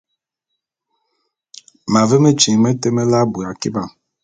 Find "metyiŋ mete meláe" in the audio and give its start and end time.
2.23-3.23